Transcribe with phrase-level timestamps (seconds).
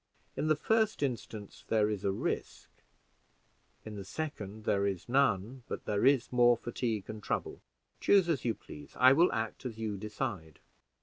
[0.35, 2.71] In the first instance there is a risk;
[3.85, 7.61] in the second there is none, but there is more fatigue and trouble.
[7.99, 10.57] Choose as you please; I will act as you decide."